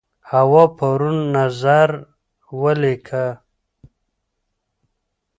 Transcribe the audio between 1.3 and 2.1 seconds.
نظر